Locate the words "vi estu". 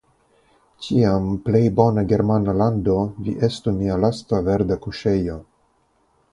3.27-3.77